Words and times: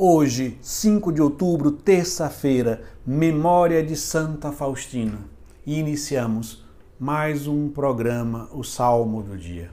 Hoje, 0.00 0.56
5 0.62 1.10
de 1.10 1.20
outubro, 1.20 1.72
terça-feira, 1.72 2.84
memória 3.04 3.82
de 3.82 3.96
Santa 3.96 4.52
Faustina. 4.52 5.18
E 5.66 5.76
iniciamos 5.76 6.64
mais 7.00 7.48
um 7.48 7.68
programa, 7.68 8.48
o 8.52 8.62
Salmo 8.62 9.24
do 9.24 9.36
Dia. 9.36 9.72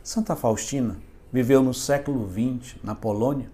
Santa 0.00 0.36
Faustina 0.36 0.96
viveu 1.32 1.60
no 1.60 1.74
século 1.74 2.24
XX, 2.30 2.76
na 2.84 2.94
Polônia. 2.94 3.50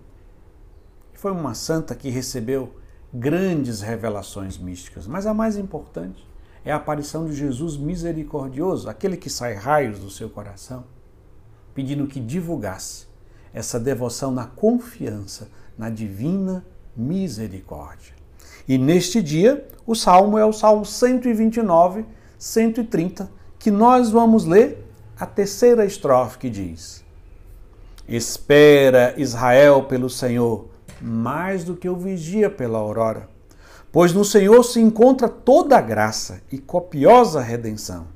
Foi 1.15 1.33
uma 1.33 1.55
santa 1.55 1.95
que 1.95 2.11
recebeu 2.11 2.71
grandes 3.11 3.81
revelações 3.81 4.59
místicas, 4.59 5.07
mas 5.07 5.25
a 5.25 5.33
mais 5.33 5.57
importante 5.57 6.29
é 6.67 6.71
a 6.71 6.77
aparição 6.77 7.25
de 7.25 7.35
Jesus 7.35 7.79
misericordioso, 7.79 8.91
aquele 8.91 9.17
que 9.17 9.31
sai 9.31 9.55
raios 9.55 9.99
do 9.99 10.11
seu 10.11 10.29
coração, 10.29 10.85
pedindo 11.75 12.07
que 12.07 12.21
divulgasse 12.21 13.09
essa 13.53 13.79
devoção 13.79 14.31
na 14.31 14.47
confiança 14.47 15.49
na 15.77 15.89
divina 15.89 16.65
misericórdia. 16.97 18.13
E 18.69 18.77
neste 18.77 19.23
dia, 19.23 19.67
o 19.87 19.95
salmo 19.95 20.39
é 20.39 20.45
o 20.45 20.53
salmo 20.53 20.85
129, 20.85 22.05
130, 22.39 23.31
que 23.59 23.71
nós 23.71 24.11
vamos 24.11 24.45
ler 24.45 24.87
a 25.19 25.27
terceira 25.27 25.85
estrofe 25.85 26.39
que 26.39 26.51
diz: 26.51 27.03
Espera 28.07 29.15
Israel 29.17 29.85
pelo 29.85 30.11
Senhor, 30.11 30.67
mais 31.01 31.65
do 31.65 31.75
que 31.75 31.89
o 31.89 31.97
vigia 31.97 32.51
pela 32.51 32.79
aurora. 32.79 33.29
Pois 33.91 34.13
no 34.13 34.25
Senhor 34.25 34.63
se 34.63 34.81
encontra 34.81 35.29
toda 35.29 35.77
a 35.77 35.81
graça 35.81 36.43
e 36.53 36.59
copiosa 36.59 37.41
redenção. 37.41 38.07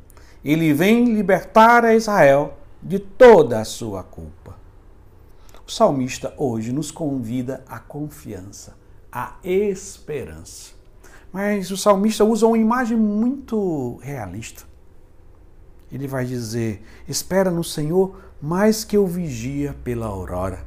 Ele 0.44 0.72
vem 0.72 1.14
libertar 1.14 1.84
a 1.84 1.94
Israel 1.94 2.58
de 2.82 2.98
toda 2.98 3.60
a 3.60 3.64
sua 3.64 4.02
culpa. 4.02 4.63
O 5.66 5.70
salmista 5.70 6.34
hoje 6.36 6.73
nos 6.73 6.91
convida 6.91 7.64
à 7.66 7.78
confiança, 7.78 8.77
à 9.10 9.36
esperança. 9.42 10.72
Mas 11.33 11.70
o 11.70 11.77
salmista 11.77 12.22
usa 12.22 12.47
uma 12.47 12.58
imagem 12.58 12.98
muito 12.98 13.97
realista. 14.03 14.64
Ele 15.91 16.06
vai 16.06 16.27
dizer: 16.27 16.84
Espera 17.08 17.50
no 17.50 17.64
Senhor 17.64 18.14
mais 18.42 18.84
que 18.84 18.97
eu 18.97 19.06
vigia 19.06 19.75
pela 19.83 20.06
aurora. 20.06 20.62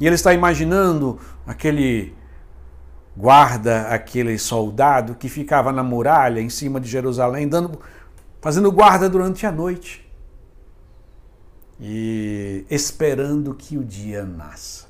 E 0.00 0.06
ele 0.06 0.16
está 0.16 0.34
imaginando 0.34 1.20
aquele 1.46 2.12
guarda, 3.16 3.88
aquele 3.88 4.36
soldado 4.36 5.14
que 5.14 5.28
ficava 5.28 5.72
na 5.72 5.82
muralha 5.82 6.40
em 6.40 6.48
cima 6.48 6.80
de 6.80 6.88
Jerusalém, 6.88 7.48
dando, 7.48 7.80
fazendo 8.40 8.70
guarda 8.72 9.08
durante 9.08 9.46
a 9.46 9.52
noite 9.52 10.07
e 11.80 12.64
esperando 12.68 13.54
que 13.54 13.78
o 13.78 13.84
dia 13.84 14.24
nasça. 14.24 14.86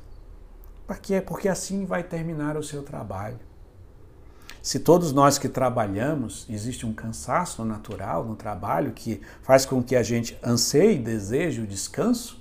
Porque, 0.86 1.20
porque 1.20 1.48
assim 1.48 1.84
vai 1.84 2.03
terminar 2.03 2.56
o 2.56 2.62
seu 2.62 2.83
trabalho. 2.83 3.39
Se 4.62 4.78
todos 4.78 5.12
nós 5.12 5.39
que 5.39 5.48
trabalhamos, 5.48 6.47
existe 6.48 6.84
um 6.84 6.92
cansaço 6.92 7.64
natural 7.64 8.25
no 8.25 8.34
trabalho 8.34 8.92
que 8.92 9.20
faz 9.42 9.64
com 9.64 9.83
que 9.83 9.95
a 9.95 10.03
gente 10.03 10.39
anseie, 10.42 10.98
deseje 10.98 11.61
o 11.61 11.67
descanso, 11.67 12.41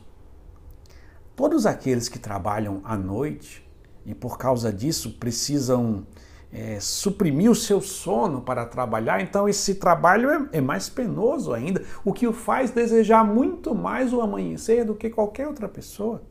todos 1.36 1.66
aqueles 1.66 2.10
que 2.10 2.18
trabalham 2.18 2.82
à 2.84 2.98
noite 2.98 3.66
e 4.06 4.16
por 4.16 4.38
causa 4.38 4.74
disso 4.74 5.12
precisam 5.20 6.08
é, 6.52 6.80
suprimir 6.80 7.52
o 7.52 7.56
seu 7.56 7.82
sono 7.82 8.42
para 8.42 8.66
trabalhar, 8.66 9.22
então 9.22 9.48
esse 9.50 9.76
trabalho 9.76 10.30
é, 10.30 10.50
é, 10.54 10.62
mais 10.62 10.88
penoso 10.90 11.54
ainda, 11.54 11.84
o 12.06 12.14
que 12.14 12.28
o 12.28 12.34
faz 12.34 12.72
desejar 12.72 13.24
muito 13.24 13.76
mais 13.76 14.14
o 14.14 14.22
amanhecer 14.22 14.86
do 14.86 14.96
que 14.96 15.10
qualquer 15.10 15.48
outra 15.48 15.68
pessoa. 15.68 16.22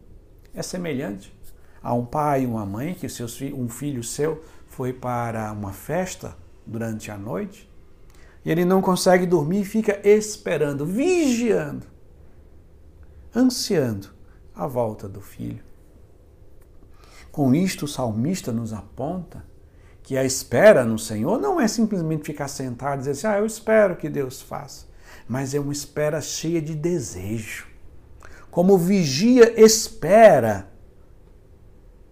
É 0.55 0.63
semelhante 0.63 1.37
a 1.83 1.93
um 1.93 2.05
pai, 2.05 2.47
uma 2.47 2.65
mãe 2.65 2.95
que 2.95 3.09
seus, 3.09 3.41
um 3.43 3.69
filho 3.69 4.03
seu 4.03 4.43
foi 4.67 4.93
para 4.93 5.53
uma 5.53 5.73
festa 5.73 6.37
durante 6.67 7.11
a 7.11 7.19
noite 7.19 7.71
e 8.45 8.51
ele 8.51 8.65
não 8.65 8.81
consegue 8.81 9.27
dormir 9.27 9.61
e 9.61 9.65
fica 9.65 10.01
esperando, 10.09 10.87
vigiando, 10.87 11.87
ansiando 13.35 14.09
a 14.55 14.67
volta 14.67 15.09
do 15.09 15.21
filho. 15.21 15.63
Com 17.31 17.55
isto, 17.55 17.85
o 17.85 17.89
salmista 17.89 18.51
nos 18.51 18.73
aponta 18.73 19.45
que 20.07 20.17
a 20.17 20.23
espera 20.23 20.85
no 20.85 21.01
Senhor 21.01 21.37
não 21.41 21.61
é 21.61 21.67
simplesmente 21.67 22.23
ficar 22.23 22.47
sentado 22.47 22.95
e 22.95 22.99
dizer 22.99 23.11
assim, 23.11 23.27
ah, 23.27 23.39
eu 23.41 23.45
espero 23.45 23.97
que 23.97 24.09
Deus 24.09 24.41
faça, 24.41 24.87
mas 25.27 25.53
é 25.53 25.59
uma 25.59 25.73
espera 25.73 26.21
cheia 26.21 26.63
de 26.63 26.77
desejo. 26.77 27.67
Como 28.49 28.79
vigia 28.79 29.61
espera 29.61 30.71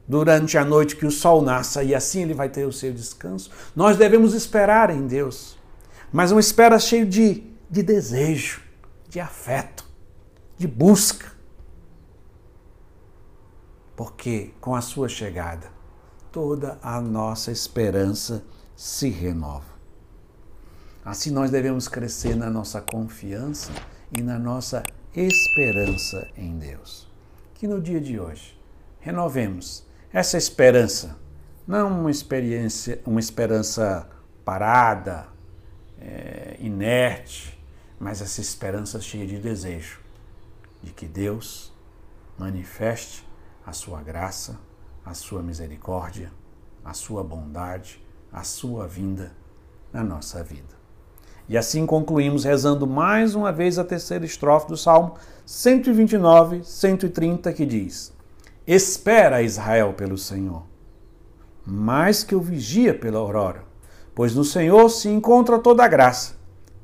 durante 0.08 0.58
a 0.58 0.64
noite 0.64 0.96
que 0.96 1.06
o 1.06 1.10
sol 1.10 1.40
nasça 1.40 1.84
e 1.84 1.94
assim 1.94 2.22
ele 2.22 2.34
vai 2.34 2.48
ter 2.48 2.66
o 2.66 2.72
seu 2.72 2.92
descanso, 2.92 3.52
nós 3.76 3.96
devemos 3.96 4.34
esperar 4.34 4.90
em 4.90 5.06
Deus, 5.06 5.56
mas 6.12 6.32
uma 6.32 6.40
espera 6.40 6.80
cheia 6.80 7.06
de, 7.06 7.44
de 7.70 7.80
desejo, 7.80 8.60
de 9.08 9.20
afeto, 9.20 9.86
de 10.58 10.66
busca. 10.66 11.32
Porque 13.94 14.50
com 14.60 14.74
a 14.74 14.80
sua 14.80 15.08
chegada, 15.08 15.68
toda 16.34 16.76
a 16.82 17.00
nossa 17.00 17.52
esperança 17.52 18.42
se 18.74 19.08
renova. 19.08 19.72
Assim 21.04 21.30
nós 21.30 21.48
devemos 21.48 21.86
crescer 21.86 22.34
na 22.34 22.50
nossa 22.50 22.80
confiança 22.80 23.70
e 24.10 24.20
na 24.20 24.36
nossa 24.36 24.82
esperança 25.14 26.26
em 26.36 26.58
Deus. 26.58 27.08
Que 27.54 27.68
no 27.68 27.80
dia 27.80 28.00
de 28.00 28.18
hoje 28.18 28.60
renovemos 28.98 29.86
essa 30.12 30.36
esperança, 30.36 31.16
não 31.68 32.00
uma 32.00 32.10
experiência, 32.10 33.00
uma 33.06 33.20
esperança 33.20 34.08
parada, 34.44 35.28
é, 36.00 36.56
inerte, 36.58 37.56
mas 37.96 38.20
essa 38.20 38.40
esperança 38.40 39.00
cheia 39.00 39.24
de 39.24 39.38
desejo 39.38 40.00
de 40.82 40.90
que 40.90 41.06
Deus 41.06 41.72
manifeste 42.36 43.24
a 43.64 43.72
sua 43.72 44.02
graça 44.02 44.58
a 45.04 45.14
sua 45.14 45.42
misericórdia, 45.42 46.32
a 46.84 46.94
sua 46.94 47.22
bondade, 47.22 48.02
a 48.32 48.42
sua 48.42 48.86
vinda 48.86 49.32
na 49.92 50.02
nossa 50.02 50.42
vida. 50.42 50.74
E 51.48 51.58
assim 51.58 51.84
concluímos 51.84 52.44
rezando 52.44 52.86
mais 52.86 53.34
uma 53.34 53.52
vez 53.52 53.78
a 53.78 53.84
terceira 53.84 54.24
estrofe 54.24 54.66
do 54.66 54.76
Salmo 54.76 55.14
129, 55.44 56.64
130, 56.64 57.52
que 57.52 57.66
diz: 57.66 58.14
Espera 58.66 59.42
Israel 59.42 59.92
pelo 59.92 60.16
Senhor, 60.16 60.64
mais 61.66 62.24
que 62.24 62.34
o 62.34 62.40
vigia 62.40 62.98
pela 62.98 63.18
aurora, 63.18 63.62
pois 64.14 64.34
no 64.34 64.44
Senhor 64.44 64.88
se 64.88 65.08
encontra 65.08 65.58
toda 65.58 65.84
a 65.84 65.88
graça 65.88 66.36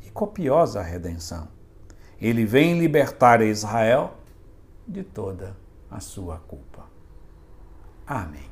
e 0.04 0.10
copiosa 0.10 0.80
a 0.80 0.82
redenção. 0.82 1.48
Ele 2.20 2.44
vem 2.44 2.78
libertar 2.78 3.40
Israel 3.40 4.18
de 4.86 5.02
toda 5.02 5.56
a 5.90 6.00
sua 6.00 6.36
culpa. 6.36 6.89
Amém. 8.10 8.49